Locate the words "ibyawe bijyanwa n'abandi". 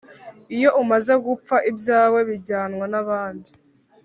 1.69-3.49